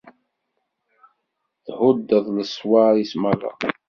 Thuddeḍ 1.65 2.25
leṣwar-is 2.37 3.13
merra. 3.21 3.51